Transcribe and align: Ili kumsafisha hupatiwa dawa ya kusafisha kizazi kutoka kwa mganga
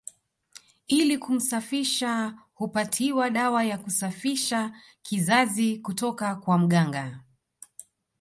Ili 0.89 1.17
kumsafisha 1.17 2.39
hupatiwa 2.53 3.29
dawa 3.29 3.63
ya 3.63 3.77
kusafisha 3.77 4.73
kizazi 5.01 5.77
kutoka 5.79 6.35
kwa 6.35 6.57
mganga 6.57 7.19